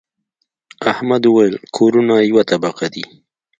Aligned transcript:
احمد 0.91 1.23
وويل: 1.27 1.55
کورونه 1.75 2.15
یوه 2.29 2.43
طبقه 2.51 2.85
دي. 2.93 3.03